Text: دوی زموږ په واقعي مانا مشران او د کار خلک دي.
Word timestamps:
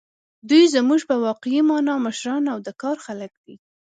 دوی 0.49 0.63
زموږ 0.75 1.01
په 1.09 1.15
واقعي 1.25 1.61
مانا 1.69 1.95
مشران 2.05 2.43
او 2.53 2.57
د 2.67 2.69
کار 2.81 2.97
خلک 3.05 3.31
دي. 3.45 3.55